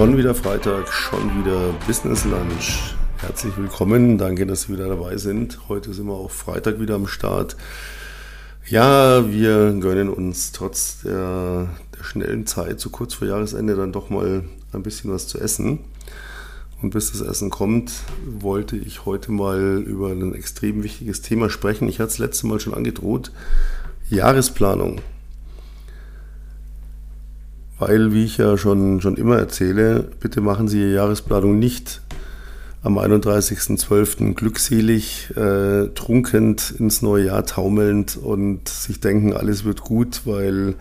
[0.00, 2.94] Schon wieder Freitag, schon wieder Business Lunch.
[3.18, 5.68] Herzlich willkommen, danke, dass Sie wieder dabei sind.
[5.68, 7.54] Heute sind wir auch Freitag wieder am Start.
[8.66, 11.68] Ja, wir gönnen uns trotz der,
[11.98, 15.80] der schnellen Zeit, so kurz vor Jahresende, dann doch mal ein bisschen was zu essen.
[16.80, 17.92] Und bis das Essen kommt,
[18.24, 21.90] wollte ich heute mal über ein extrem wichtiges Thema sprechen.
[21.90, 23.32] Ich hatte es letzte Mal schon angedroht.
[24.08, 25.02] Jahresplanung.
[27.80, 32.02] Weil, wie ich ja schon, schon immer erzähle, bitte machen Sie Ihre Jahresplanung nicht
[32.82, 34.34] am 31.12.
[34.34, 40.74] glückselig, äh, trunkend ins neue Jahr taumelnd und sich denken, alles wird gut, weil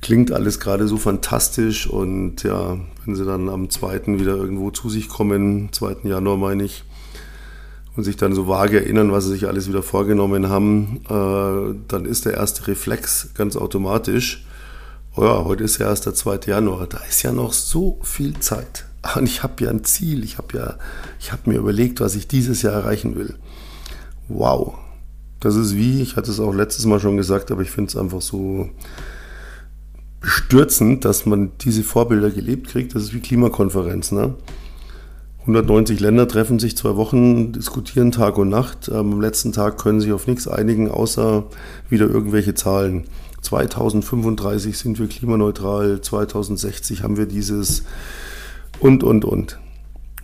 [0.00, 4.18] klingt alles gerade so fantastisch und ja, wenn sie dann am 2.
[4.18, 5.98] wieder irgendwo zu sich kommen, 2.
[6.02, 6.82] Januar meine ich,
[7.94, 12.06] und sich dann so vage erinnern, was sie sich alles wieder vorgenommen haben, äh, dann
[12.06, 14.44] ist der erste Reflex ganz automatisch,
[15.16, 16.40] oh ja, heute ist ja erst der 2.
[16.46, 18.86] Januar, da ist ja noch so viel Zeit.
[19.16, 20.74] Und ich habe ja ein Ziel, ich habe ja,
[21.20, 23.34] ich habe mir überlegt, was ich dieses Jahr erreichen will.
[24.28, 24.74] Wow.
[25.40, 27.96] Das ist wie, ich hatte es auch letztes Mal schon gesagt, aber ich finde es
[27.96, 28.70] einfach so
[30.20, 32.94] bestürzend, dass man diese Vorbilder gelebt kriegt.
[32.94, 34.12] Das ist wie Klimakonferenz.
[34.12, 34.34] Ne?
[35.40, 38.88] 190 Länder treffen sich zwei Wochen, diskutieren Tag und Nacht.
[38.88, 41.46] Am letzten Tag können sich auf nichts einigen, außer
[41.88, 43.04] wieder irgendwelche Zahlen.
[43.42, 47.82] 2035 sind wir klimaneutral, 2060 haben wir dieses
[48.80, 49.58] und, und, und.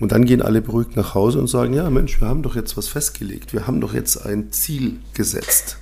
[0.01, 2.77] Und dann gehen alle beruhigt nach Hause und sagen, ja Mensch, wir haben doch jetzt
[2.77, 5.79] was festgelegt, wir haben doch jetzt ein Ziel gesetzt.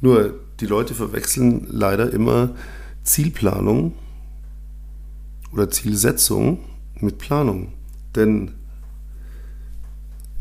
[0.00, 2.50] Nur die Leute verwechseln leider immer
[3.04, 3.94] Zielplanung
[5.52, 6.58] oder Zielsetzung
[7.00, 7.72] mit Planung.
[8.16, 8.52] Denn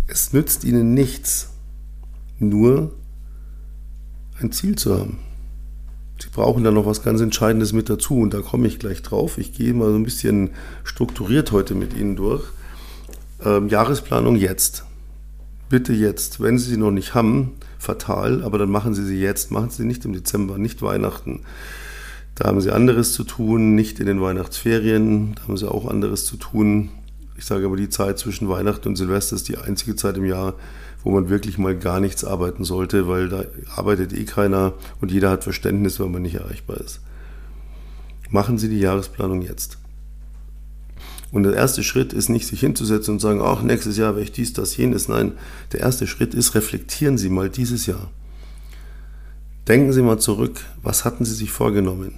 [0.07, 1.51] es nützt ihnen nichts,
[2.39, 2.93] nur
[4.39, 5.19] ein Ziel zu haben.
[6.19, 9.37] Sie brauchen da noch was ganz Entscheidendes mit dazu und da komme ich gleich drauf.
[9.37, 10.51] Ich gehe mal so ein bisschen
[10.83, 12.43] strukturiert heute mit Ihnen durch.
[13.43, 14.83] Ähm, Jahresplanung jetzt.
[15.69, 16.41] Bitte jetzt.
[16.41, 19.51] Wenn Sie sie noch nicht haben, fatal, aber dann machen Sie sie jetzt.
[19.51, 21.41] Machen Sie sie nicht im Dezember, nicht Weihnachten.
[22.33, 25.35] Da haben Sie anderes zu tun, nicht in den Weihnachtsferien.
[25.35, 26.89] Da haben Sie auch anderes zu tun.
[27.35, 30.55] Ich sage aber, die Zeit zwischen Weihnachten und Silvester ist die einzige Zeit im Jahr,
[31.07, 35.29] wo man wirklich mal gar nichts arbeiten sollte, weil da arbeitet eh keiner und jeder
[35.29, 36.99] hat Verständnis, wenn man nicht erreichbar ist.
[38.29, 39.77] Machen Sie die Jahresplanung jetzt.
[41.31, 44.33] Und der erste Schritt ist nicht, sich hinzusetzen und sagen, ach, nächstes Jahr werde ich
[44.33, 45.07] dies, das, jenes.
[45.07, 45.31] Nein,
[45.71, 48.11] der erste Schritt ist, reflektieren Sie mal dieses Jahr.
[49.65, 52.15] Denken Sie mal zurück, was hatten Sie sich vorgenommen?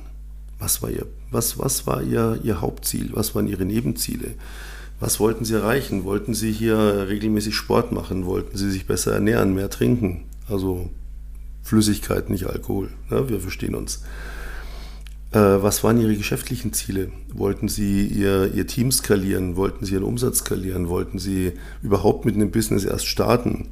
[0.58, 3.12] Was war Ihr, was, was war Ihr, Ihr Hauptziel?
[3.14, 4.34] Was waren Ihre Nebenziele?
[5.00, 6.04] Was wollten Sie erreichen?
[6.04, 8.26] Wollten Sie hier regelmäßig Sport machen?
[8.26, 10.26] Wollten Sie sich besser ernähren, mehr trinken?
[10.50, 10.90] Also
[11.64, 12.90] Flüssigkeit, nicht Alkohol.
[13.10, 14.04] Ja, wir verstehen uns.
[15.32, 17.12] Äh, was waren Ihre geschäftlichen Ziele?
[17.34, 19.56] Wollten Sie Ihr, Ihr Team skalieren?
[19.56, 20.90] Wollten Sie Ihren Umsatz skalieren?
[20.90, 23.70] Wollten Sie überhaupt mit einem Business erst starten?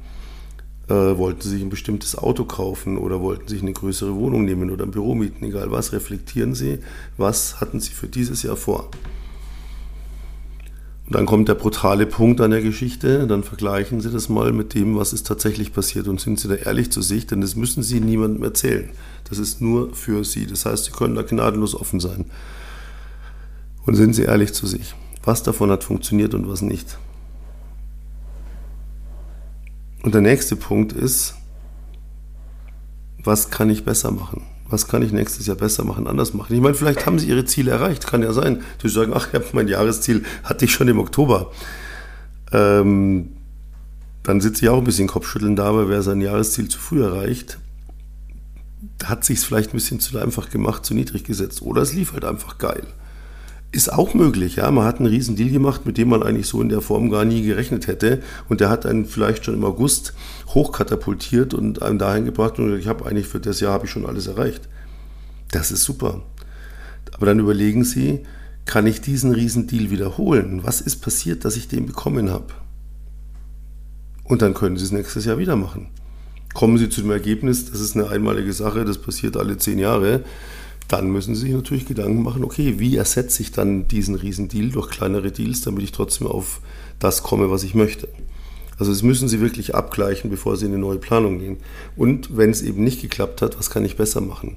[0.88, 4.46] Äh, wollten Sie sich ein bestimmtes Auto kaufen oder wollten Sie sich eine größere Wohnung
[4.46, 5.44] nehmen oder ein Büro mieten?
[5.44, 6.78] Egal was, reflektieren Sie,
[7.18, 8.90] was hatten Sie für dieses Jahr vor?
[11.08, 14.74] Und dann kommt der brutale Punkt an der Geschichte, dann vergleichen Sie das mal mit
[14.74, 17.82] dem, was ist tatsächlich passiert und sind Sie da ehrlich zu sich, denn das müssen
[17.82, 18.90] Sie niemandem erzählen.
[19.30, 20.46] Das ist nur für Sie.
[20.46, 22.26] Das heißt, Sie können da gnadenlos offen sein.
[23.86, 24.94] Und sind Sie ehrlich zu sich.
[25.24, 26.98] Was davon hat funktioniert und was nicht.
[30.02, 31.36] Und der nächste Punkt ist,
[33.24, 34.42] was kann ich besser machen?
[34.68, 36.54] Was kann ich nächstes Jahr besser machen, anders machen.
[36.54, 38.62] Ich meine, vielleicht haben Sie Ihre Ziele erreicht, kann ja sein.
[38.82, 41.50] Sie sagen, ach, mein Jahresziel hatte ich schon im Oktober.
[42.52, 43.30] Ähm,
[44.22, 47.58] dann sitze ich auch ein bisschen Kopfschütteln da, weil wer sein Jahresziel zu früh erreicht,
[49.04, 51.62] hat sich es vielleicht ein bisschen zu einfach gemacht, zu niedrig gesetzt.
[51.62, 52.82] Oder es lief halt einfach geil.
[53.70, 54.70] Ist auch möglich, ja.
[54.70, 57.26] Man hat einen riesen Deal gemacht, mit dem man eigentlich so in der Form gar
[57.26, 58.22] nie gerechnet hätte.
[58.48, 60.14] Und der hat einen vielleicht schon im August
[60.48, 62.58] hochkatapultiert und einem dahin gebracht.
[62.58, 64.68] Und ich habe eigentlich für das Jahr habe ich schon alles erreicht.
[65.50, 66.22] Das ist super.
[67.12, 68.20] Aber dann überlegen Sie,
[68.64, 70.60] kann ich diesen riesen Deal wiederholen?
[70.62, 72.54] Was ist passiert, dass ich den bekommen habe?
[74.24, 75.88] Und dann können Sie es nächstes Jahr wieder machen.
[76.54, 80.24] Kommen Sie zu dem Ergebnis, das ist eine einmalige Sache, das passiert alle zehn Jahre
[80.88, 84.88] dann müssen Sie sich natürlich Gedanken machen, okay, wie ersetze ich dann diesen Riesendeal durch
[84.88, 86.60] kleinere Deals, damit ich trotzdem auf
[86.98, 88.08] das komme, was ich möchte.
[88.78, 91.58] Also das müssen Sie wirklich abgleichen, bevor Sie in eine neue Planung gehen.
[91.96, 94.56] Und wenn es eben nicht geklappt hat, was kann ich besser machen?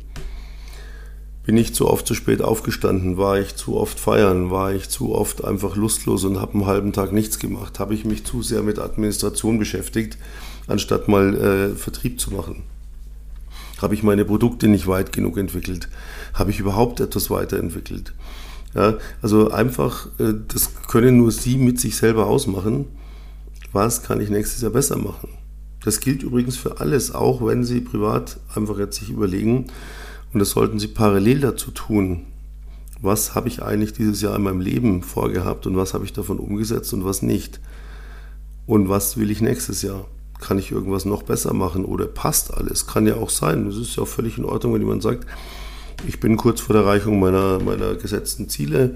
[1.43, 3.17] Bin ich zu oft zu spät aufgestanden?
[3.17, 4.51] War ich zu oft feiern?
[4.51, 7.79] War ich zu oft einfach lustlos und habe einen halben Tag nichts gemacht?
[7.79, 10.17] Habe ich mich zu sehr mit Administration beschäftigt,
[10.67, 12.63] anstatt mal äh, Vertrieb zu machen?
[13.81, 15.89] Habe ich meine Produkte nicht weit genug entwickelt?
[16.33, 18.13] Habe ich überhaupt etwas weiterentwickelt?
[18.75, 22.85] Ja, also einfach, äh, das können nur Sie mit sich selber ausmachen.
[23.73, 25.29] Was kann ich nächstes Jahr besser machen?
[25.83, 29.67] Das gilt übrigens für alles, auch wenn Sie privat einfach jetzt sich überlegen,
[30.33, 32.27] und das sollten Sie parallel dazu tun.
[33.01, 36.39] Was habe ich eigentlich dieses Jahr in meinem Leben vorgehabt und was habe ich davon
[36.39, 37.59] umgesetzt und was nicht?
[38.67, 40.05] Und was will ich nächstes Jahr?
[40.41, 42.87] Kann ich irgendwas noch besser machen oder passt alles?
[42.87, 43.65] Kann ja auch sein.
[43.65, 45.25] Das ist ja auch völlig in Ordnung, wenn jemand sagt,
[46.07, 48.95] ich bin kurz vor der Erreichung meiner, meiner gesetzten Ziele.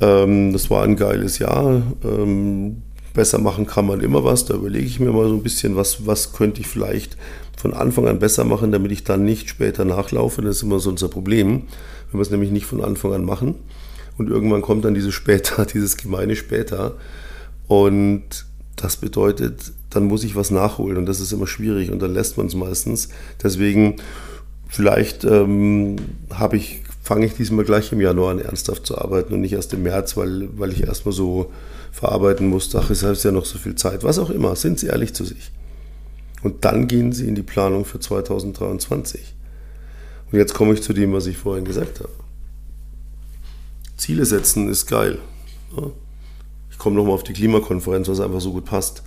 [0.00, 1.82] Ähm, das war ein geiles Jahr.
[2.04, 2.82] Ähm,
[3.14, 4.44] besser machen kann man immer was.
[4.44, 7.16] Da überlege ich mir mal so ein bisschen, was, was könnte ich vielleicht
[7.56, 10.42] von Anfang an besser machen, damit ich dann nicht später nachlaufe.
[10.42, 11.64] Das ist immer so unser Problem,
[12.10, 13.54] wenn wir es nämlich nicht von Anfang an machen.
[14.18, 16.96] Und irgendwann kommt dann dieses später, dieses gemeine später.
[17.68, 18.46] Und
[18.76, 22.36] das bedeutet, dann muss ich was nachholen und das ist immer schwierig und dann lässt
[22.38, 23.08] man es meistens.
[23.42, 23.96] Deswegen
[24.68, 25.96] vielleicht ähm,
[26.52, 29.82] ich, fange ich diesmal gleich im Januar an ernsthaft zu arbeiten und nicht erst im
[29.82, 31.52] März, weil, weil ich erstmal so
[31.90, 32.74] verarbeiten muss.
[32.74, 34.02] Ach, es ist ja noch so viel Zeit.
[34.02, 35.52] Was auch immer, sind Sie ehrlich zu sich.
[36.42, 39.34] Und dann gehen Sie in die Planung für 2023.
[40.30, 42.08] Und jetzt komme ich zu dem, was ich vorhin gesagt habe.
[43.96, 45.18] Ziele setzen ist geil.
[46.72, 49.04] Ich komme nochmal auf die Klimakonferenz, was einfach so gut passt.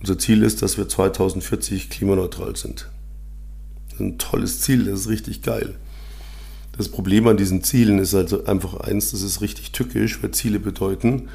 [0.00, 2.90] Unser Ziel ist, dass wir 2040 klimaneutral sind.
[3.86, 5.76] Das ist ein tolles Ziel, das ist richtig geil.
[6.76, 10.58] Das Problem an diesen Zielen ist also einfach eins, das ist richtig tückisch, weil Ziele
[10.58, 11.30] bedeuten,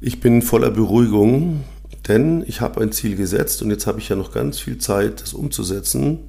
[0.00, 1.62] ich bin voller Beruhigung,
[2.08, 5.20] denn ich habe ein Ziel gesetzt und jetzt habe ich ja noch ganz viel Zeit,
[5.20, 6.20] das umzusetzen.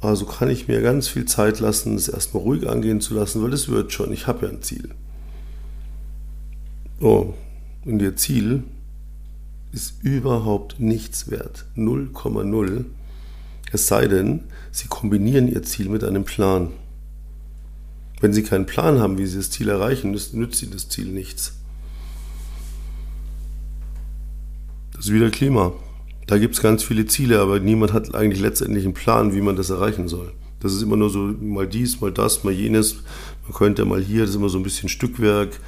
[0.00, 3.52] Also kann ich mir ganz viel Zeit lassen, es erstmal ruhig angehen zu lassen, weil
[3.52, 4.12] es wird schon.
[4.12, 4.90] Ich habe ja ein Ziel.
[7.02, 7.34] Oh,
[7.84, 8.62] und Ihr Ziel
[9.72, 11.64] ist überhaupt nichts wert.
[11.76, 12.84] 0,0.
[13.72, 16.68] Es sei denn, Sie kombinieren Ihr Ziel mit einem Plan.
[18.20, 21.54] Wenn Sie keinen Plan haben, wie Sie das Ziel erreichen, nützt Ihnen das Ziel nichts.
[24.92, 25.72] Das ist wieder Klima.
[26.28, 29.56] Da gibt es ganz viele Ziele, aber niemand hat eigentlich letztendlich einen Plan, wie man
[29.56, 30.32] das erreichen soll.
[30.60, 33.02] Das ist immer nur so mal dies, mal das, mal jenes.
[33.42, 35.58] Man könnte mal hier, das ist immer so ein bisschen Stückwerk.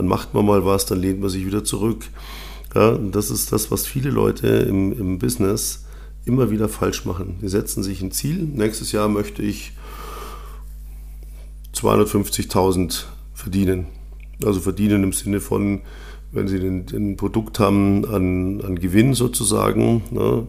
[0.00, 2.06] Dann macht man mal was, dann lehnt man sich wieder zurück.
[2.74, 5.84] Ja, das ist das, was viele Leute im, im Business
[6.24, 7.36] immer wieder falsch machen.
[7.42, 8.44] Die setzen sich ein Ziel.
[8.44, 9.72] Nächstes Jahr möchte ich
[11.74, 13.04] 250.000
[13.34, 13.88] verdienen.
[14.42, 15.82] Also verdienen im Sinne von,
[16.32, 20.46] wenn Sie ein Produkt haben an, an Gewinn sozusagen, ne?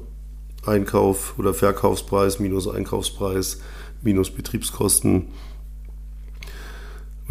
[0.66, 3.60] Einkauf oder Verkaufspreis minus Einkaufspreis
[4.02, 5.28] minus Betriebskosten.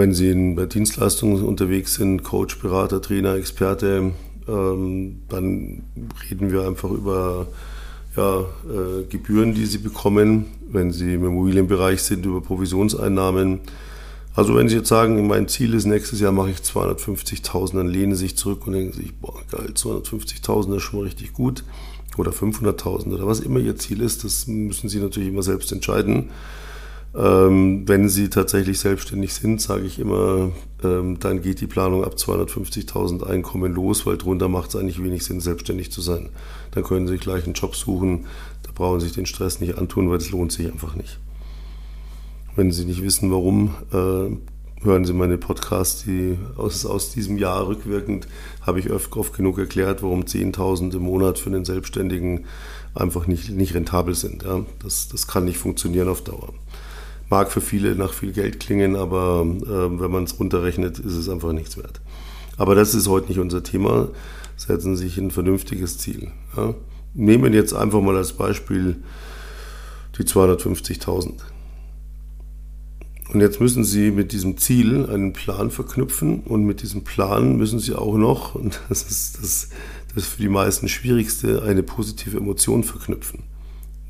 [0.01, 4.13] Wenn Sie in, bei Dienstleistungen unterwegs sind, Coach, Berater, Trainer, Experte,
[4.49, 5.83] ähm, dann
[6.31, 7.49] reden wir einfach über
[8.17, 10.47] ja, äh, Gebühren, die Sie bekommen.
[10.73, 13.61] Wenn Sie im Immobilienbereich sind, über Provisionseinnahmen
[14.35, 18.15] also wenn Sie jetzt sagen, mein Ziel ist, nächstes Jahr mache ich 250.000, dann lehnen
[18.15, 21.63] Sie sich zurück und denken sich, boah, geil, 250.000 ist schon mal richtig gut.
[22.17, 26.31] Oder 500.000 oder was immer Ihr Ziel ist, das müssen Sie natürlich immer selbst entscheiden.
[27.13, 30.53] Ähm, wenn Sie tatsächlich selbstständig sind, sage ich immer,
[30.85, 35.25] ähm, dann geht die Planung ab 250.000 Einkommen los, weil drunter macht es eigentlich wenig
[35.25, 36.29] Sinn, selbstständig zu sein.
[36.71, 38.27] Dann können Sie gleich einen Job suchen,
[38.63, 41.19] da brauchen Sie sich den Stress nicht antun, weil das lohnt sich einfach nicht.
[42.55, 47.67] Wenn Sie nicht wissen, warum, äh, hören Sie meine Podcasts, die aus, aus diesem Jahr
[47.67, 48.29] rückwirkend
[48.63, 52.45] habe ich oft, oft genug erklärt, warum 10.000 im Monat für einen Selbstständigen
[52.95, 54.45] einfach nicht, nicht rentabel sind.
[54.45, 54.65] Ja?
[54.83, 56.55] Das, das kann nicht funktionieren auf Dauer.
[57.31, 61.29] Mag für viele nach viel Geld klingen, aber äh, wenn man es runterrechnet, ist es
[61.29, 62.01] einfach nichts wert.
[62.57, 64.09] Aber das ist heute nicht unser Thema.
[64.57, 66.33] Setzen Sie sich ein vernünftiges Ziel.
[66.57, 66.75] Ja?
[67.15, 68.97] Nehmen jetzt einfach mal als Beispiel
[70.19, 71.35] die 250.000.
[73.33, 77.79] Und jetzt müssen Sie mit diesem Ziel einen Plan verknüpfen und mit diesem Plan müssen
[77.79, 79.69] Sie auch noch, und das ist das,
[80.15, 83.45] das für die meisten Schwierigste, eine positive Emotion verknüpfen.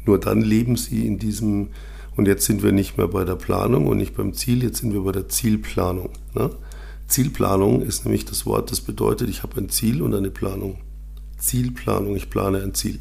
[0.07, 1.69] Nur dann leben Sie in diesem,
[2.17, 4.93] und jetzt sind wir nicht mehr bei der Planung und nicht beim Ziel, jetzt sind
[4.93, 6.11] wir bei der Zielplanung.
[6.35, 6.50] Ne?
[7.09, 10.79] Zielplanung ist nämlich das Wort, das bedeutet, ich habe ein Ziel und eine Planung.
[11.38, 13.00] Zielplanung, ich plane ein Ziel.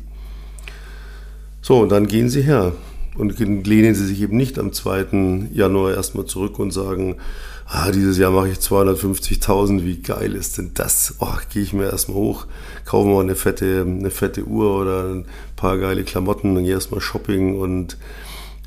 [1.62, 2.72] So, und dann gehen Sie her
[3.18, 5.50] und lehnen Sie sich eben nicht am 2.
[5.51, 7.18] Januar erstmal zurück und sagen,
[7.66, 11.16] ah, dieses Jahr mache ich 250.000, wie geil ist denn das?
[11.20, 12.48] Oh, gehe ich mir erstmal hoch,
[12.86, 15.25] kaufe mal eine fette, eine fette Uhr oder ein
[15.56, 17.98] paar geile Klamotten, dann gehe erstmal Shopping und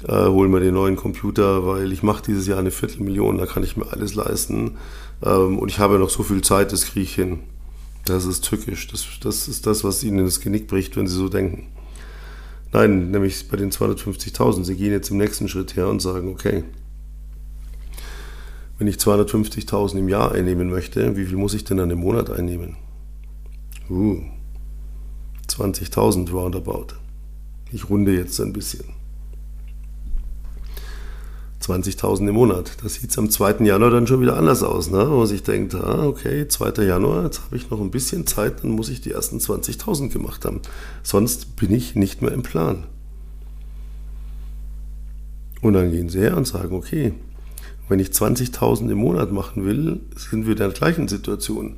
[0.07, 3.63] äh, hole mir den neuen Computer, weil ich mache dieses Jahr eine Viertelmillion, da kann
[3.63, 4.77] ich mir alles leisten.
[5.25, 7.41] Ähm, und ich habe noch so viel Zeit, das kriege ich hin.
[8.05, 8.89] Das ist tückisch.
[8.89, 11.69] Das, das ist das, was Ihnen das Genick bricht, wenn Sie so denken.
[12.73, 14.65] Nein, nämlich bei den 250.000.
[14.65, 16.65] Sie gehen jetzt im nächsten Schritt her und sagen, okay,
[18.83, 22.31] Wenn ich 250.000 im Jahr einnehmen möchte, wie viel muss ich denn dann im Monat
[22.31, 22.77] einnehmen?
[23.89, 24.21] Uh,
[25.49, 26.89] 20.000 roundabout.
[27.71, 29.02] Ich runde jetzt ein bisschen.
[31.63, 32.83] 20.000 im Monat.
[32.83, 33.65] Das sieht es am 2.
[33.65, 35.09] Januar dann schon wieder anders aus, ne?
[35.09, 36.83] wo man sich denkt, ah, okay, 2.
[36.83, 40.45] Januar, jetzt habe ich noch ein bisschen Zeit, dann muss ich die ersten 20.000 gemacht
[40.45, 40.61] haben.
[41.03, 42.85] Sonst bin ich nicht mehr im Plan.
[45.61, 47.15] Und dann gehen sie her und sagen, okay,
[47.89, 51.77] wenn ich 20.000 im Monat machen will, sind wir in der gleichen Situation.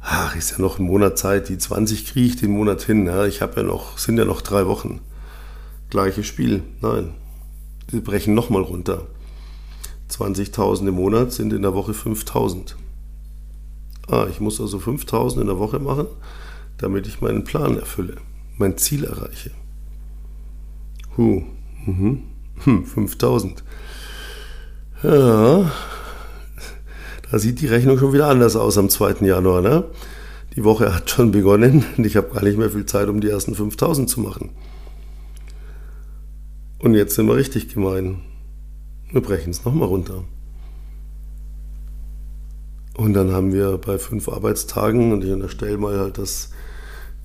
[0.00, 3.06] Ach, ist ja noch ein Monat Zeit, die 20 kriege ich den Monat hin.
[3.06, 5.00] Ja, ich habe ja noch, sind ja noch drei Wochen.
[5.88, 6.62] Gleiches Spiel.
[6.82, 7.14] Nein,
[7.90, 9.06] Sie brechen nochmal runter.
[10.10, 12.74] 20.000 im Monat sind in der Woche 5.000.
[14.08, 16.06] Ah, ich muss also 5.000 in der Woche machen,
[16.78, 18.16] damit ich meinen Plan erfülle,
[18.56, 19.50] mein Ziel erreiche.
[21.16, 21.42] Huh,
[21.86, 22.22] mhm.
[22.64, 23.62] hm, 5.000.
[25.02, 25.70] Ja,
[27.30, 29.26] da sieht die Rechnung schon wieder anders aus am 2.
[29.26, 29.60] Januar.
[29.60, 29.84] Ne?
[30.54, 33.28] Die Woche hat schon begonnen und ich habe gar nicht mehr viel Zeit, um die
[33.28, 34.50] ersten 5.000 zu machen.
[36.78, 38.22] Und jetzt sind wir richtig gemein.
[39.10, 40.24] Wir brechen es nochmal runter.
[42.96, 46.50] Und dann haben wir bei fünf Arbeitstagen, und ich unterstelle mal halt, dass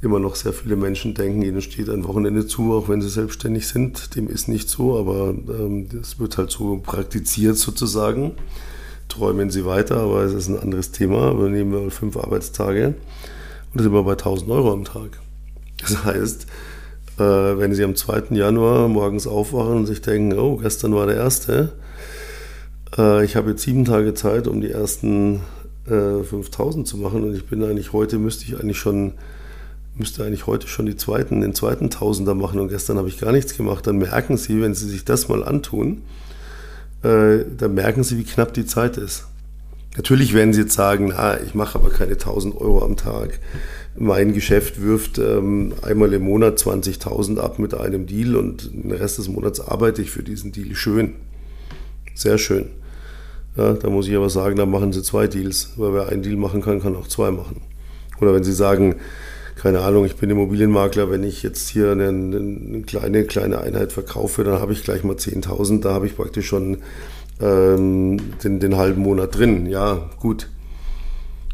[0.02, 3.68] immer noch sehr viele Menschen denken, ihnen steht ein Wochenende zu, auch wenn sie selbstständig
[3.68, 4.16] sind.
[4.16, 8.34] Dem ist nicht so, aber ähm, das wird halt so praktiziert sozusagen.
[9.10, 11.30] Träumen sie weiter, aber es ist ein anderes Thema.
[11.30, 12.96] Aber nehmen wir fünf Arbeitstage
[13.74, 15.20] und sind wir bei 1000 Euro am Tag.
[15.82, 16.48] Das heißt,
[17.18, 18.36] äh, wenn Sie am 2.
[18.36, 21.74] Januar morgens aufwachen und sich denken, oh, gestern war der erste,
[22.98, 25.42] äh, ich habe jetzt sieben Tage Zeit, um die ersten
[25.88, 29.14] äh, 5000 zu machen und ich bin eigentlich heute, müsste ich eigentlich schon,
[29.96, 33.32] müsste eigentlich heute schon die zweiten, den zweiten Tausender machen und gestern habe ich gar
[33.32, 36.04] nichts gemacht, dann merken Sie, wenn Sie sich das mal antun,
[37.04, 39.26] äh, dann merken Sie, wie knapp die Zeit ist.
[39.98, 43.40] Natürlich werden Sie jetzt sagen, na, ich mache aber keine 1000 Euro am Tag
[43.96, 49.18] mein Geschäft wirft ähm, einmal im Monat 20.000 ab mit einem Deal und den Rest
[49.18, 50.76] des Monats arbeite ich für diesen Deal.
[50.76, 51.16] Schön.
[52.16, 52.68] Sehr schön.
[53.58, 55.74] Ja, da muss ich aber sagen, da machen Sie zwei Deals.
[55.76, 57.62] Weil wer einen Deal machen kann, kann auch zwei machen.
[58.22, 58.96] Oder wenn Sie sagen,
[59.56, 64.44] keine Ahnung, ich bin Immobilienmakler, wenn ich jetzt hier eine, eine kleine, kleine Einheit verkaufe,
[64.44, 66.78] dann habe ich gleich mal 10.000, da habe ich praktisch schon
[67.42, 69.66] ähm, den, den halben Monat drin.
[69.66, 70.48] Ja, gut.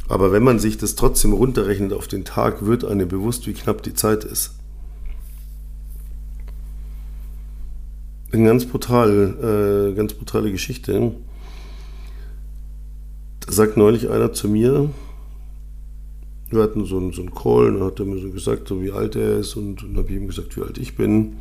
[0.08, 3.84] Aber wenn man sich das trotzdem runterrechnet auf den Tag, wird einem bewusst, wie knapp
[3.84, 4.54] die Zeit ist.
[8.32, 11.14] Eine ganz brutal, äh, ganz brutale Geschichte.
[13.42, 14.90] Da sagt neulich einer zu mir,
[16.50, 18.82] wir hatten so einen, so einen Call, und dann hat er mir so gesagt, so
[18.82, 21.38] wie alt er ist, und dann habe ich ihm gesagt, wie alt ich bin.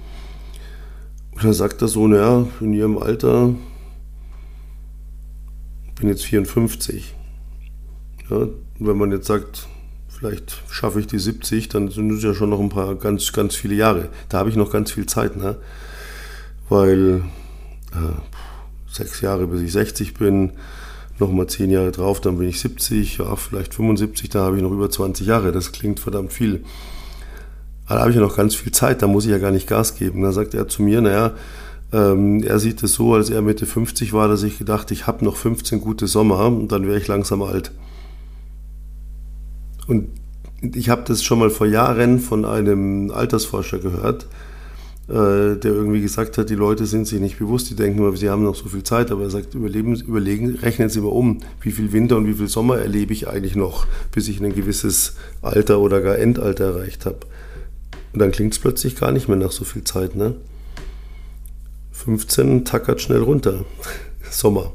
[1.32, 3.54] Und dann sagt er so, naja, in ihrem Alter,
[5.96, 7.15] bin jetzt 54.
[8.30, 8.46] Ja,
[8.78, 9.66] wenn man jetzt sagt,
[10.08, 13.54] vielleicht schaffe ich die 70, dann sind es ja schon noch ein paar ganz, ganz
[13.54, 14.08] viele Jahre.
[14.28, 15.56] Da habe ich noch ganz viel Zeit, ne?
[16.68, 17.22] weil
[17.92, 20.52] äh, sechs Jahre bis ich 60 bin,
[21.18, 24.72] nochmal zehn Jahre drauf, dann bin ich 70, ja, vielleicht 75, da habe ich noch
[24.72, 25.52] über 20 Jahre.
[25.52, 26.64] Das klingt verdammt viel.
[27.86, 29.68] Aber da habe ich ja noch ganz viel Zeit, da muss ich ja gar nicht
[29.68, 30.22] Gas geben.
[30.22, 31.34] Da sagt er zu mir, naja,
[31.92, 35.24] ähm, er sieht es so, als er Mitte 50 war, dass ich gedacht, ich habe
[35.24, 37.70] noch 15 gute Sommer und dann wäre ich langsam alt.
[39.86, 40.08] Und
[40.60, 44.26] ich habe das schon mal vor Jahren von einem Altersforscher gehört,
[45.08, 48.28] äh, der irgendwie gesagt hat, die Leute sind sich nicht bewusst, die denken immer, sie
[48.28, 51.70] haben noch so viel Zeit, aber er sagt, überleben, überlegen, rechnen Sie mal um, wie
[51.70, 55.78] viel Winter und wie viel Sommer erlebe ich eigentlich noch, bis ich ein gewisses Alter
[55.78, 57.20] oder gar Endalter erreicht habe.
[58.12, 60.16] Und dann klingt es plötzlich gar nicht mehr nach so viel Zeit.
[60.16, 60.34] Ne?
[61.92, 63.64] 15 tackert schnell runter.
[64.30, 64.72] Sommer.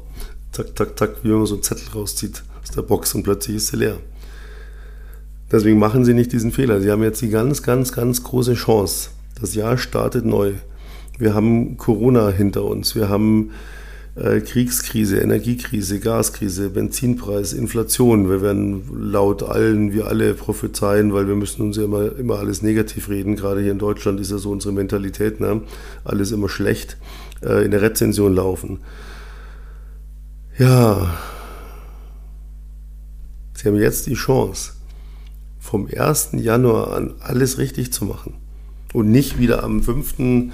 [0.52, 3.56] Zack, zack, zack, wie wenn man so einen Zettel rauszieht aus der Box und plötzlich
[3.56, 3.98] ist sie leer.
[5.52, 6.80] Deswegen machen Sie nicht diesen Fehler.
[6.80, 9.10] Sie haben jetzt die ganz, ganz, ganz große Chance.
[9.38, 10.54] Das Jahr startet neu.
[11.18, 12.94] Wir haben Corona hinter uns.
[12.96, 13.50] Wir haben
[14.14, 18.30] äh, Kriegskrise, Energiekrise, Gaskrise, Benzinpreis, Inflation.
[18.30, 18.82] Wir werden
[19.12, 23.36] laut allen, wir alle prophezeien, weil wir müssen uns ja immer, immer alles negativ reden.
[23.36, 25.38] Gerade hier in Deutschland ist ja so unsere Mentalität.
[25.38, 25.60] Ne?
[26.02, 26.96] Alles immer schlecht.
[27.44, 28.78] Äh, in der Rezension laufen.
[30.58, 31.14] Ja.
[33.54, 34.72] Sie haben jetzt die Chance
[35.72, 36.32] vom 1.
[36.34, 38.34] Januar an alles richtig zu machen
[38.92, 40.52] und nicht wieder am 5.,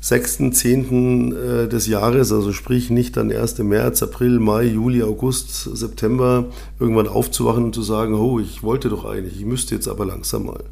[0.00, 1.68] 6., 10.
[1.68, 3.58] des Jahres, also sprich nicht dann 1.
[3.58, 6.46] März, April, Mai, Juli, August, September
[6.80, 10.46] irgendwann aufzuwachen und zu sagen, oh, ich wollte doch eigentlich, ich müsste jetzt aber langsam
[10.46, 10.64] mal.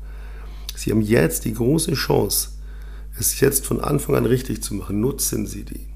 [0.75, 2.49] Sie haben jetzt die große Chance,
[3.21, 5.03] es jetzt von Anfang an richtig zu machen.
[5.03, 5.87] Nutzen Sie die.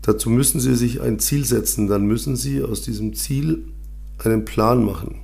[0.00, 3.66] Dazu müssen Sie sich ein Ziel setzen, dann müssen Sie aus diesem Ziel
[4.24, 5.16] einen Plan machen,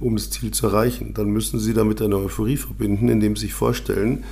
[0.00, 1.14] um das Ziel zu erreichen.
[1.14, 4.24] Dann müssen Sie damit eine Euphorie verbinden, indem Sie sich vorstellen,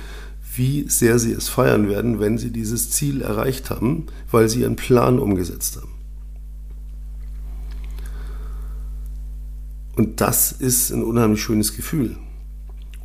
[0.55, 4.75] wie sehr Sie es feiern werden, wenn Sie dieses Ziel erreicht haben, weil Sie Ihren
[4.75, 5.91] Plan umgesetzt haben.
[9.95, 12.17] Und das ist ein unheimlich schönes Gefühl.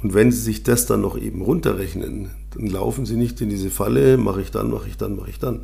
[0.02, 3.70] Und wenn Sie sich das dann noch eben runterrechnen, dann laufen Sie nicht in diese
[3.70, 5.60] Falle, mache ich dann, mache ich dann, mache ich dann.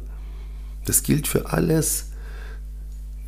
[0.84, 2.10] Das gilt für alles.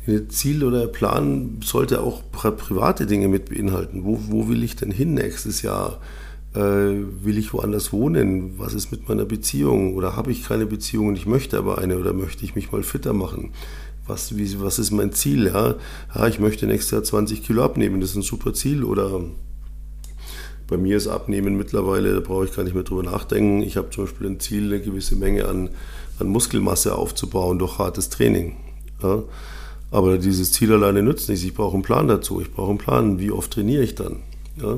[0.07, 4.03] Ihr Ziel oder Plan sollte auch private Dinge mit beinhalten.
[4.03, 5.99] Wo, wo will ich denn hin nächstes Jahr?
[6.55, 8.57] Äh, will ich woanders wohnen?
[8.57, 9.95] Was ist mit meiner Beziehung?
[9.95, 12.81] Oder habe ich keine Beziehung und ich möchte aber eine oder möchte ich mich mal
[12.81, 13.51] fitter machen?
[14.07, 15.45] Was, wie, was ist mein Ziel?
[15.47, 15.75] Ja?
[16.15, 18.83] ja, ich möchte nächstes Jahr 20 Kilo abnehmen, das ist ein super Ziel.
[18.83, 19.21] Oder
[20.67, 23.61] bei mir ist Abnehmen mittlerweile, da brauche ich gar nicht mehr drüber nachdenken.
[23.61, 25.69] Ich habe zum Beispiel ein Ziel, eine gewisse Menge an,
[26.19, 28.57] an Muskelmasse aufzubauen durch hartes Training.
[29.03, 29.23] Ja?
[29.91, 31.43] Aber dieses Ziel alleine nützt nichts.
[31.43, 32.41] Ich brauche einen Plan dazu.
[32.41, 33.19] Ich brauche einen Plan.
[33.19, 34.17] Wie oft trainiere ich dann?
[34.61, 34.77] Ja?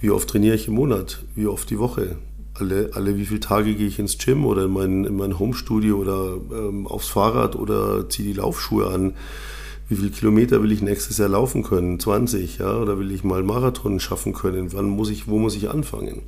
[0.00, 1.22] Wie oft trainiere ich im Monat?
[1.34, 2.16] Wie oft die Woche?
[2.54, 5.96] Alle, alle wie viele Tage gehe ich ins Gym oder in mein, in mein Homestudio
[5.96, 9.14] oder ähm, aufs Fahrrad oder ziehe die Laufschuhe an?
[9.88, 12.00] wie viele Kilometer will ich nächstes Jahr laufen können?
[12.00, 12.76] 20, ja?
[12.76, 14.72] Oder will ich mal Marathon schaffen können?
[14.72, 16.22] Wann muss ich, wo muss ich anfangen?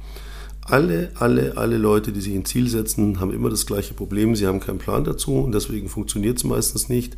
[0.63, 4.37] Alle, alle, alle Leute, die sich ein Ziel setzen, haben immer das gleiche Problem.
[4.37, 7.17] Sie haben keinen Plan dazu und deswegen funktioniert es meistens nicht.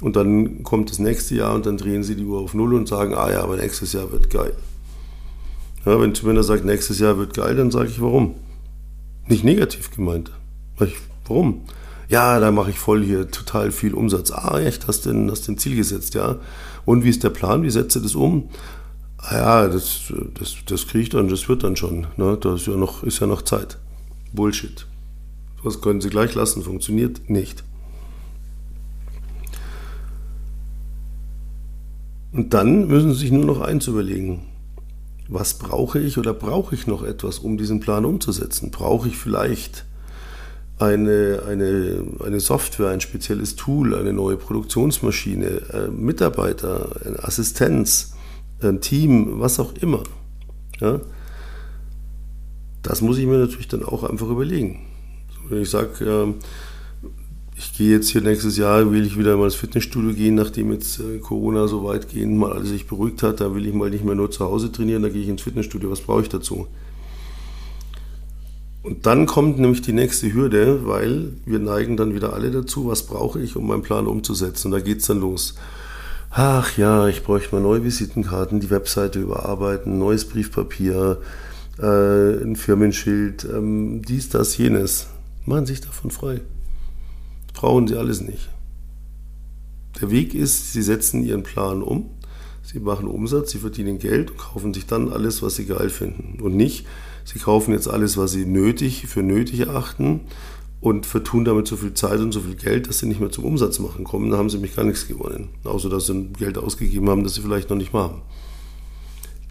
[0.00, 2.88] Und dann kommt das nächste Jahr und dann drehen sie die Uhr auf Null und
[2.88, 4.54] sagen, ah ja, aber nächstes Jahr wird geil.
[5.84, 8.34] Ja, wenn Zumindest sagt, nächstes Jahr wird geil, dann sage ich, warum?
[9.28, 10.30] Nicht negativ gemeint.
[10.80, 11.62] Ich, warum?
[12.10, 14.32] ja, da mache ich voll hier total viel Umsatz.
[14.32, 16.36] Ah, echt, hast du denn, hast ein Ziel gesetzt, ja?
[16.84, 17.62] Und wie ist der Plan?
[17.62, 18.48] Wie setzt du das um?
[19.16, 22.08] Ah ja, das, das, das kriege ich dann, das wird dann schon.
[22.16, 22.36] Ne?
[22.40, 23.78] Da ist ja, noch, ist ja noch Zeit.
[24.32, 24.86] Bullshit.
[25.62, 27.62] Das können Sie gleich lassen, funktioniert nicht.
[32.32, 34.42] Und dann müssen Sie sich nur noch eins überlegen.
[35.28, 38.70] Was brauche ich oder brauche ich noch etwas, um diesen Plan umzusetzen?
[38.70, 39.84] Brauche ich vielleicht
[40.78, 46.88] eine, eine, eine Software, ein spezielles Tool, eine neue Produktionsmaschine, äh, Mitarbeiter,
[47.22, 48.14] Assistenz,
[48.62, 50.02] ein Team, was auch immer.
[50.80, 51.00] Ja?
[52.82, 54.86] Das muss ich mir natürlich dann auch einfach überlegen.
[55.48, 56.34] Wenn ich sage, äh,
[57.60, 60.98] ich gehe jetzt hier nächstes Jahr, will ich wieder mal ins Fitnessstudio gehen, nachdem jetzt
[60.98, 64.14] äh, Corona so weitgehend mal alles sich beruhigt hat, da will ich mal nicht mehr
[64.14, 65.90] nur zu Hause trainieren, da gehe ich ins Fitnessstudio.
[65.90, 66.68] Was brauche ich dazu?
[68.82, 73.02] Und dann kommt nämlich die nächste Hürde, weil wir neigen dann wieder alle dazu, was
[73.02, 74.68] brauche ich, um meinen Plan umzusetzen.
[74.68, 75.54] Und da geht es dann los.
[76.30, 81.18] Ach ja, ich bräuchte mal neue Visitenkarten, die Webseite überarbeiten, neues Briefpapier,
[81.78, 85.08] äh, ein Firmenschild, ähm, dies, das, jenes.
[85.44, 86.40] Machen Sie sich davon frei.
[87.52, 88.48] Brauchen Sie alles nicht.
[90.00, 92.10] Der Weg ist, Sie setzen Ihren Plan um,
[92.62, 96.40] Sie machen Umsatz, Sie verdienen Geld und kaufen sich dann alles, was Sie geil finden.
[96.40, 96.86] Und nicht,
[97.24, 100.20] Sie kaufen jetzt alles, was sie nötig, für nötig erachten
[100.80, 103.44] und vertun damit so viel Zeit und so viel Geld, dass sie nicht mehr zum
[103.44, 104.30] Umsatz machen kommen.
[104.30, 105.50] Da haben sie mich gar nichts gewonnen.
[105.64, 108.22] Außer dass sie Geld ausgegeben haben, das sie vielleicht noch nicht machen.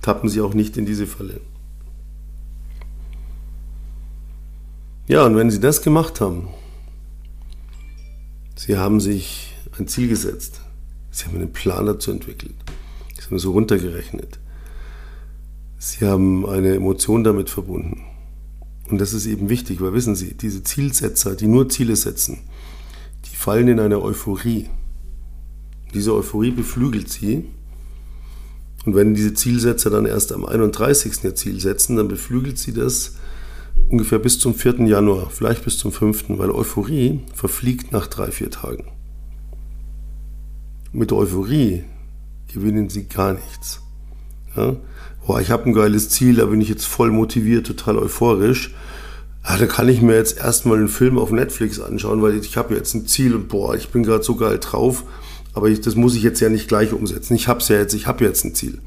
[0.01, 1.39] Tappen sie auch nicht in diese Falle.
[5.07, 6.47] Ja, und wenn sie das gemacht haben,
[8.59, 10.61] sie haben sich ein Ziel gesetzt,
[11.11, 12.55] sie haben einen Plan dazu entwickelt,
[13.17, 14.39] sie haben so runtergerechnet,
[15.81, 18.01] Sie haben eine Emotion damit verbunden.
[18.89, 22.39] Und das ist eben wichtig, weil wissen Sie, diese Zielsetzer, die nur Ziele setzen,
[23.25, 24.69] die fallen in eine Euphorie.
[25.93, 27.45] Diese Euphorie beflügelt sie.
[28.85, 31.23] Und wenn diese Zielsetzer dann erst am 31.
[31.23, 33.15] ihr Ziel setzen, dann beflügelt sie das
[33.89, 34.85] ungefähr bis zum 4.
[34.87, 38.85] Januar, vielleicht bis zum 5., weil Euphorie verfliegt nach drei, vier Tagen.
[40.91, 41.83] Mit Euphorie
[42.51, 43.81] gewinnen sie gar nichts.
[44.55, 44.77] Ja?
[45.29, 48.73] boah, ich habe ein geiles Ziel, da bin ich jetzt voll motiviert, total euphorisch.
[49.47, 52.73] Ja, da kann ich mir jetzt erstmal einen Film auf Netflix anschauen, weil ich habe
[52.73, 55.03] jetzt ein Ziel und boah, ich bin gerade so geil drauf,
[55.53, 57.35] aber ich, das muss ich jetzt ja nicht gleich umsetzen.
[57.35, 58.79] Ich habe es ja jetzt, ich habe jetzt ein Ziel.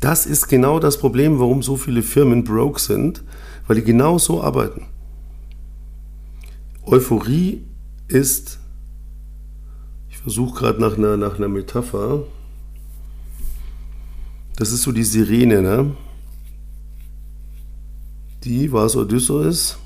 [0.00, 3.24] Das ist genau das Problem, warum so viele Firmen broke sind,
[3.68, 4.86] weil die genau so arbeiten.
[6.84, 7.62] Euphorie
[8.08, 8.58] ist,
[10.08, 12.24] ich versuche gerade nach einer, nach einer Metapher,
[14.56, 15.94] das ist so die Sirene, ne?
[18.42, 19.78] Die war es Odysseus?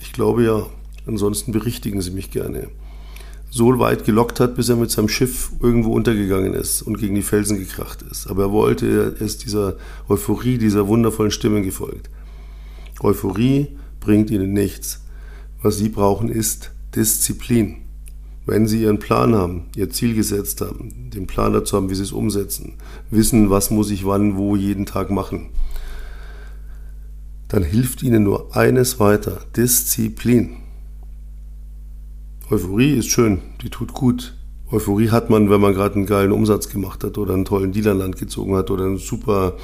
[0.00, 0.66] Ich glaube ja.
[1.06, 2.68] Ansonsten berichtigen Sie mich gerne.
[3.50, 7.22] So weit gelockt hat, bis er mit seinem Schiff irgendwo untergegangen ist und gegen die
[7.22, 8.28] Felsen gekracht ist.
[8.28, 9.76] Aber er wollte, er ist dieser
[10.08, 12.10] Euphorie, dieser wundervollen Stimmen gefolgt.
[13.00, 15.00] Euphorie bringt ihnen nichts.
[15.62, 17.76] Was sie brauchen, ist Disziplin.
[18.46, 22.02] wenn Sie Ihren Plan haben, Ihr Ziel gesetzt haben, den Plan dazu haben, wie Sie
[22.02, 22.74] es umsetzen,
[23.10, 25.50] wissen, was muss ich wann, wo jeden Tag machen,
[27.48, 30.56] dann hilft Ihnen nur eines weiter, Disziplin.
[32.50, 34.34] Euphorie ist schön, die tut gut.
[34.72, 38.16] Euphorie hat man, wenn man gerade einen geilen Umsatz gemacht hat oder einen tollen Dealerland
[38.16, 39.56] gezogen hat oder ein super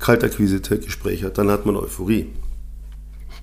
[0.00, 2.26] Kaltakquise-Gespräch hat, dann hat man Euphorie.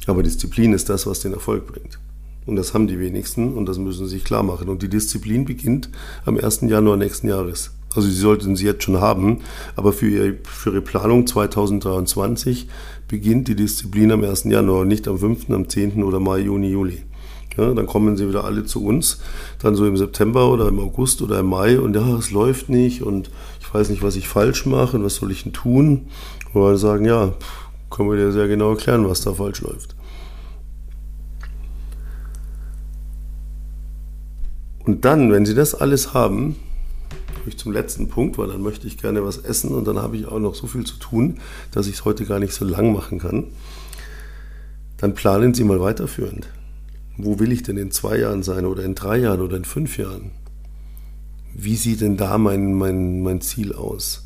[0.07, 1.99] Aber Disziplin ist das, was den Erfolg bringt.
[2.45, 4.69] Und das haben die wenigsten und das müssen sie sich klar machen.
[4.69, 5.89] Und die Disziplin beginnt
[6.25, 6.61] am 1.
[6.61, 7.71] Januar nächsten Jahres.
[7.95, 9.39] Also sie sollten sie jetzt schon haben,
[9.75, 12.67] aber für ihre, für ihre Planung 2023
[13.07, 14.43] beginnt die Disziplin am 1.
[14.45, 16.03] Januar, nicht am 5., am 10.
[16.03, 17.03] oder Mai, Juni, Juli.
[17.57, 19.19] Ja, dann kommen sie wieder alle zu uns,
[19.61, 23.01] dann so im September oder im August oder im Mai und ja, es läuft nicht
[23.01, 26.07] und ich weiß nicht, was ich falsch mache und was soll ich denn tun?
[26.53, 27.33] Und sagen, ja,
[27.95, 29.95] können wir dir sehr genau erklären, was da falsch läuft.
[34.83, 36.57] Und dann, wenn Sie das alles haben,
[37.33, 40.17] komme ich zum letzten Punkt, weil dann möchte ich gerne was essen und dann habe
[40.17, 41.39] ich auch noch so viel zu tun,
[41.71, 43.45] dass ich es heute gar nicht so lang machen kann.
[44.97, 46.47] Dann planen Sie mal weiterführend.
[47.17, 49.97] Wo will ich denn in zwei Jahren sein oder in drei Jahren oder in fünf
[49.97, 50.31] Jahren?
[51.53, 54.24] Wie sieht denn da mein, mein, mein Ziel aus?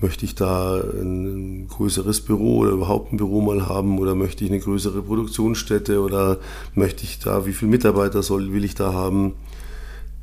[0.00, 4.50] Möchte ich da ein größeres Büro oder überhaupt ein Büro mal haben oder möchte ich
[4.50, 6.38] eine größere Produktionsstätte oder
[6.74, 9.34] möchte ich da, wie viele Mitarbeiter soll, will ich da haben?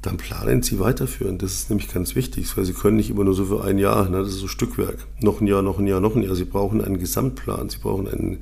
[0.01, 1.39] Dann planen Sie weiterführen.
[1.39, 4.07] Das ist nämlich ganz wichtig, weil Sie können nicht immer nur so für ein Jahr,
[4.07, 4.19] ne?
[4.19, 6.35] das ist so Stückwerk, noch ein Jahr, noch ein Jahr, noch ein Jahr.
[6.35, 8.37] Sie brauchen einen Gesamtplan, Sie brauchen einen,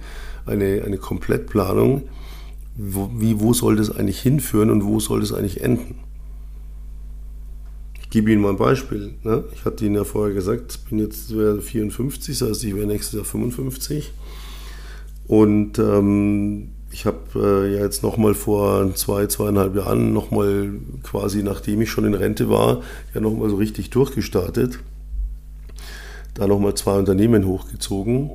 [0.46, 2.04] eine, eine Komplettplanung
[2.76, 5.96] wo, wie, wo soll das eigentlich hinführen und wo soll das eigentlich enden?
[8.14, 9.16] Gebe Ihnen mal ein Beispiel.
[9.24, 9.44] Ne?
[9.56, 13.16] Ich hatte Ihnen ja vorher gesagt, ich bin jetzt 54, das heißt, ich wäre nächstes
[13.16, 14.12] Jahr 55.
[15.28, 21.82] Und ähm, ich habe äh, ja jetzt nochmal vor zwei, zweieinhalb Jahren nochmal quasi, nachdem
[21.82, 22.84] ich schon in Rente war,
[23.16, 24.78] ja nochmal so richtig durchgestartet.
[26.36, 28.30] Da nochmal zwei Unternehmen hochgezogen.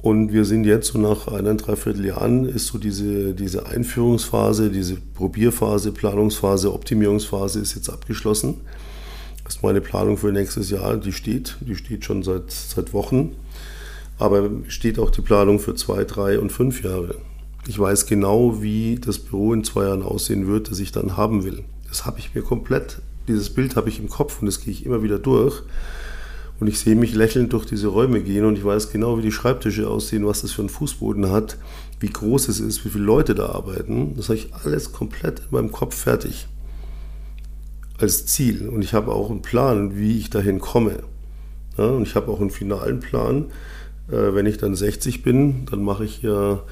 [0.00, 5.92] Und wir sind jetzt so nach einem Dreivierteljahren ist so diese, diese Einführungsphase, diese Probierphase,
[5.92, 8.62] Planungsphase, Optimierungsphase ist jetzt abgeschlossen.
[9.50, 13.34] Ist meine Planung für nächstes Jahr, die steht, die steht schon seit, seit Wochen.
[14.16, 17.16] Aber steht auch die Planung für zwei, drei und fünf Jahre.
[17.66, 21.42] Ich weiß genau, wie das Büro in zwei Jahren aussehen wird, das ich dann haben
[21.42, 21.64] will.
[21.88, 24.86] Das habe ich mir komplett, dieses Bild habe ich im Kopf und das gehe ich
[24.86, 25.62] immer wieder durch.
[26.60, 29.32] Und ich sehe mich lächelnd durch diese Räume gehen und ich weiß genau, wie die
[29.32, 31.56] Schreibtische aussehen, was das für einen Fußboden hat,
[31.98, 34.14] wie groß es ist, wie viele Leute da arbeiten.
[34.14, 36.46] Das habe ich alles komplett in meinem Kopf fertig.
[38.00, 38.68] Als Ziel.
[38.68, 41.02] Und ich habe auch einen Plan, wie ich dahin komme.
[41.76, 43.46] Ja, und ich habe auch einen finalen Plan.
[44.08, 46.62] Äh, wenn ich dann 60 bin, dann mache ich ja,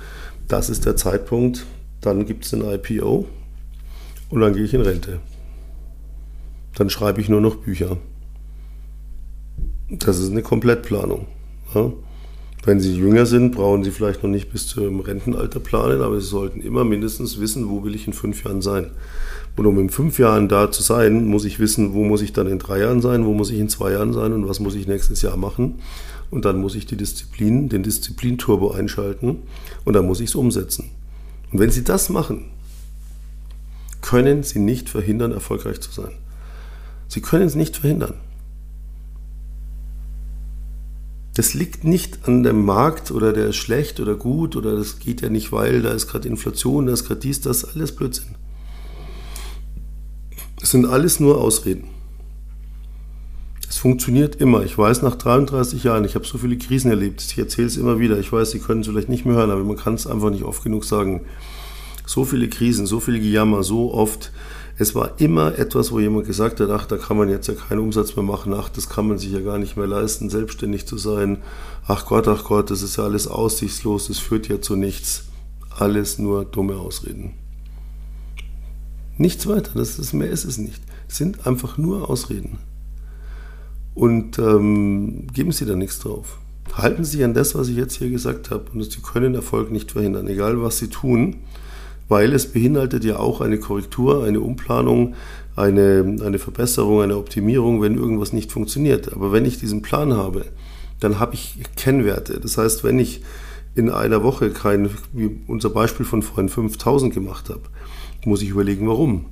[0.49, 1.67] das ist der Zeitpunkt,
[2.01, 3.27] dann gibt es ein IPO
[4.31, 5.21] und dann gehe ich in Rente.
[6.75, 7.99] Dann schreibe ich nur noch Bücher.
[9.91, 11.27] Das ist eine Komplettplanung.
[11.75, 11.93] Ja?
[12.65, 16.27] Wenn Sie jünger sind, brauchen Sie vielleicht noch nicht bis zum Rentenalter planen, aber Sie
[16.27, 18.91] sollten immer mindestens wissen, wo will ich in fünf Jahren sein.
[19.57, 22.47] Und um in fünf Jahren da zu sein, muss ich wissen, wo muss ich dann
[22.47, 24.87] in drei Jahren sein, wo muss ich in zwei Jahren sein und was muss ich
[24.87, 25.81] nächstes Jahr machen.
[26.31, 29.39] Und dann muss ich die Disziplin, den Disziplinturbo einschalten
[29.85, 30.91] und dann muss ich es umsetzen.
[31.51, 32.51] Und wenn Sie das machen,
[34.03, 36.13] können Sie nicht verhindern, erfolgreich zu sein.
[37.09, 38.15] Sie können es nicht verhindern.
[41.39, 45.21] Das liegt nicht an dem Markt oder der ist schlecht oder gut oder das geht
[45.21, 48.35] ja nicht, weil da ist gerade Inflation, da ist gerade dies, das, alles Blödsinn.
[50.61, 51.85] Es sind alles nur Ausreden.
[53.71, 54.65] Es funktioniert immer.
[54.65, 58.01] Ich weiß, nach 33 Jahren, ich habe so viele Krisen erlebt, ich erzähle es immer
[58.01, 58.19] wieder.
[58.19, 60.43] Ich weiß, Sie können es vielleicht nicht mehr hören, aber man kann es einfach nicht
[60.43, 61.21] oft genug sagen.
[62.05, 64.33] So viele Krisen, so viele Gejammer, so oft
[64.79, 67.81] es war immer etwas, wo jemand gesagt hat, ach, da kann man jetzt ja keinen
[67.81, 70.97] Umsatz mehr machen, ach, das kann man sich ja gar nicht mehr leisten, selbstständig zu
[70.97, 71.39] sein.
[71.89, 75.25] Ach Gott, ach Gott, das ist ja alles aussichtslos, das führt ja zu nichts.
[75.77, 77.35] Alles nur dumme Ausreden.
[79.17, 80.81] Nichts weiter, das ist, mehr ist es nicht.
[81.09, 82.59] Es sind einfach nur Ausreden.
[83.95, 86.39] Und ähm, geben Sie da nichts drauf.
[86.73, 88.67] Halten Sie an das, was ich jetzt hier gesagt habe.
[88.73, 91.39] Und Sie können Erfolg nicht verhindern, egal was Sie tun
[92.09, 95.15] weil es beinhaltet ja auch eine Korrektur, eine Umplanung,
[95.57, 99.13] eine, eine Verbesserung, eine Optimierung, wenn irgendwas nicht funktioniert.
[99.13, 100.47] Aber wenn ich diesen Plan habe,
[101.01, 102.41] dann habe ich Kennwerte.
[102.41, 103.23] Das heißt, wenn ich
[103.75, 107.63] in einer Woche kein, wie unser Beispiel von vorhin 5000 gemacht habe,
[108.25, 109.27] muss ich überlegen, warum.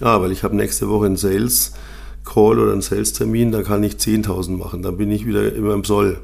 [0.00, 1.74] Ah, weil ich habe nächste Woche einen Sales
[2.24, 5.74] Call oder einen Sales Termin, da kann ich 10.000 machen, dann bin ich wieder immer
[5.74, 6.18] im Soll.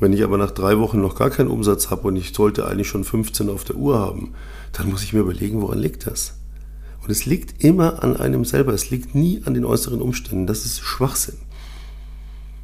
[0.00, 2.88] Wenn ich aber nach drei Wochen noch gar keinen Umsatz habe und ich sollte eigentlich
[2.88, 4.34] schon 15 auf der Uhr haben,
[4.74, 6.34] dann muss ich mir überlegen, woran liegt das?
[7.02, 10.46] Und es liegt immer an einem selber, es liegt nie an den äußeren Umständen.
[10.46, 11.36] Das ist Schwachsinn.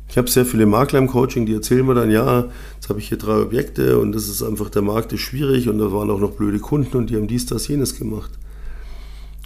[0.08, 3.08] Ich habe sehr viele Makler im Coaching, die erzählen mir dann, ja, jetzt habe ich
[3.08, 6.18] hier drei Objekte und das ist einfach, der Markt ist schwierig und da waren auch
[6.18, 8.32] noch blöde Kunden und die haben dies, das, jenes gemacht.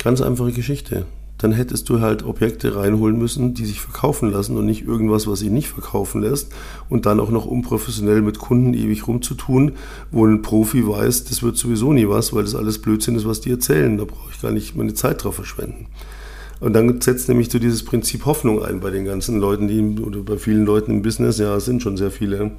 [0.02, 1.04] Ganz einfache Geschichte.
[1.38, 5.40] Dann hättest du halt Objekte reinholen müssen, die sich verkaufen lassen und nicht irgendwas, was
[5.40, 6.52] sich nicht verkaufen lässt
[6.88, 9.72] und dann auch noch unprofessionell mit Kunden ewig rumzutun,
[10.12, 13.40] wo ein Profi weiß, das wird sowieso nie was, weil das alles Blödsinn ist, was
[13.40, 13.98] die erzählen.
[13.98, 15.86] Da brauche ich gar nicht meine Zeit drauf verschwenden.
[16.60, 20.20] Und dann setzt nämlich so dieses Prinzip Hoffnung ein bei den ganzen Leuten, die, oder
[20.20, 22.52] bei vielen Leuten im Business, ja, es sind schon sehr viele,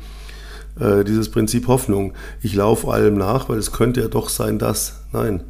[0.79, 2.13] äh, dieses Prinzip Hoffnung.
[2.41, 5.01] Ich laufe allem nach, weil es könnte ja doch sein, dass.
[5.13, 5.41] Nein.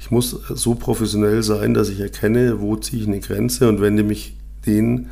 [0.00, 4.02] Ich muss so professionell sein, dass ich erkenne, wo ziehe ich eine Grenze und wende
[4.02, 4.34] mich
[4.66, 5.10] den,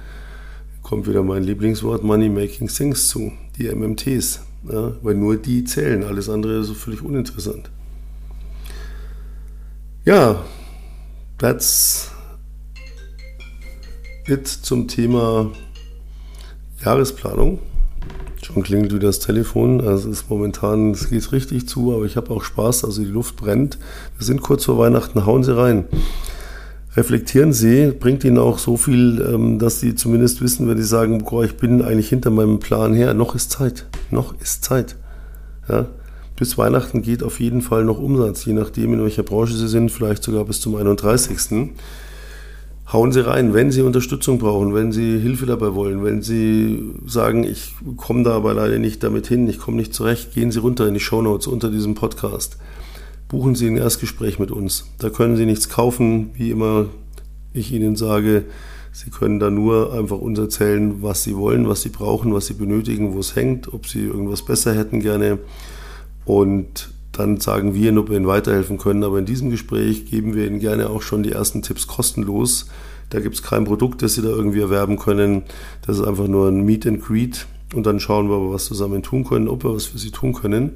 [0.82, 4.40] kommt wieder mein Lieblingswort, Money Making Things zu, die MMTs.
[4.68, 7.70] Ja, weil nur die zählen, alles andere ist völlig uninteressant.
[10.04, 10.42] Ja,
[11.36, 12.10] that's
[14.28, 15.50] Jetzt zum Thema
[16.84, 17.60] Jahresplanung.
[18.48, 19.82] Schon klingelt wieder das Telefon.
[19.82, 22.82] Also es ist momentan, es geht richtig zu, aber ich habe auch Spaß.
[22.84, 23.78] Also die Luft brennt.
[24.16, 25.84] Wir sind kurz vor Weihnachten, hauen Sie rein.
[26.96, 31.18] Reflektieren Sie, bringt Ihnen auch so viel, ähm, dass Sie zumindest wissen, wenn Sie sagen,
[31.18, 33.12] boah, ich bin eigentlich hinter meinem Plan her.
[33.12, 33.84] Noch ist Zeit.
[34.10, 34.96] Noch ist Zeit.
[35.68, 35.84] Ja?
[36.34, 39.90] Bis Weihnachten geht auf jeden Fall noch Umsatz, je nachdem, in welcher Branche Sie sind,
[39.90, 41.38] vielleicht sogar bis zum 31
[42.92, 47.44] hauen Sie rein, wenn Sie Unterstützung brauchen, wenn Sie Hilfe dabei wollen, wenn Sie sagen,
[47.44, 50.86] ich komme da aber leider nicht damit hin, ich komme nicht zurecht, gehen Sie runter
[50.86, 52.56] in die Show Notes unter diesem Podcast.
[53.28, 54.86] Buchen Sie ein Erstgespräch mit uns.
[54.98, 56.86] Da können Sie nichts kaufen, wie immer
[57.52, 58.44] ich Ihnen sage.
[58.90, 62.54] Sie können da nur einfach uns erzählen, was Sie wollen, was Sie brauchen, was Sie
[62.54, 65.38] benötigen, wo es hängt, ob Sie irgendwas besser hätten gerne.
[66.24, 69.02] Und dann sagen wir Ihnen, ob wir Ihnen weiterhelfen können.
[69.04, 72.66] Aber in diesem Gespräch geben wir Ihnen gerne auch schon die ersten Tipps kostenlos.
[73.10, 75.42] Da gibt es kein Produkt, das Sie da irgendwie erwerben können.
[75.86, 77.46] Das ist einfach nur ein Meet and Greet.
[77.74, 80.10] Und dann schauen wir, ob wir was zusammen tun können, ob wir was für Sie
[80.10, 80.72] tun können.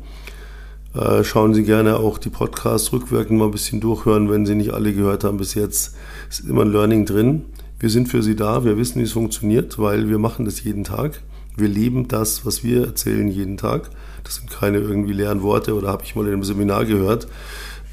[0.94, 4.74] Äh, schauen Sie gerne auch die Podcasts rückwirkend mal ein bisschen durchhören, wenn Sie nicht
[4.74, 5.94] alle gehört haben bis jetzt.
[6.28, 7.46] Es ist immer ein Learning drin.
[7.78, 10.84] Wir sind für Sie da, wir wissen, wie es funktioniert, weil wir machen das jeden
[10.84, 11.22] Tag.
[11.56, 13.90] Wir leben das, was wir erzählen, jeden Tag.
[14.24, 17.28] Das sind keine irgendwie leeren Worte oder habe ich mal in einem Seminar gehört.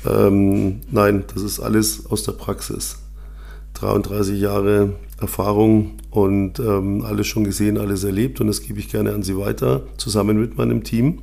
[0.08, 2.98] Ähm, nein, das ist alles aus der Praxis.
[3.74, 9.14] 33 Jahre Erfahrung und ähm, alles schon gesehen, alles erlebt und das gebe ich gerne
[9.14, 11.20] an Sie weiter, zusammen mit meinem Team.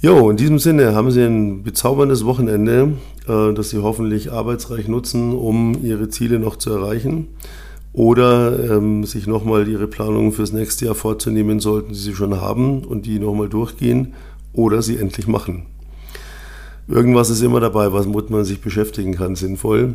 [0.00, 2.92] Jo, in diesem Sinne haben Sie ein bezauberndes Wochenende,
[3.26, 7.28] äh, das Sie hoffentlich arbeitsreich nutzen, um Ihre Ziele noch zu erreichen
[7.96, 12.84] oder ähm, sich nochmal ihre Planungen fürs nächste Jahr vorzunehmen, sollten sie sie schon haben
[12.84, 14.12] und die nochmal durchgehen
[14.52, 15.64] oder sie endlich machen.
[16.88, 19.94] Irgendwas ist immer dabei, was man sich beschäftigen kann, sinnvoll.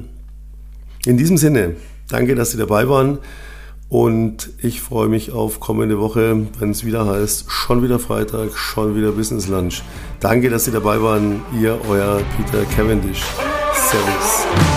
[1.05, 1.75] In diesem Sinne,
[2.09, 3.19] danke, dass Sie dabei waren
[3.87, 8.95] und ich freue mich auf kommende Woche, wenn es wieder heißt, schon wieder Freitag, schon
[8.95, 9.83] wieder Business Lunch.
[10.19, 11.41] Danke, dass Sie dabei waren.
[11.59, 13.23] Ihr, euer Peter Cavendish.
[13.73, 14.70] Servus.